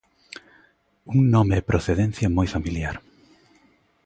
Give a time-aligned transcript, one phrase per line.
[1.13, 2.95] Un nome e procedencia moi familiar.